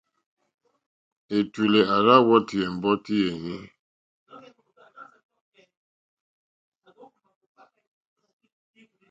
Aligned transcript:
Ɛ̀tùlɛ̀ 1.37 1.83
à 1.93 1.95
rzá 2.03 2.15
wɔ́tì 2.27 2.55
ɛ̀mbɔ́tí 2.65 3.15
yèní. 3.23 3.53